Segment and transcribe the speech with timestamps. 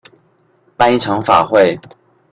[0.75, 1.79] 辦一場法會